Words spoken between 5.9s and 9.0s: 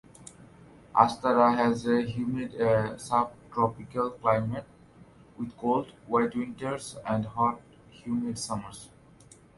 wet winters and hot, humid summers.